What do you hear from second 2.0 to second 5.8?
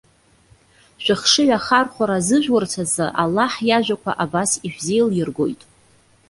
азыжәурц азы Аллаҳ иажәақәа абас ишәзеилиргоит.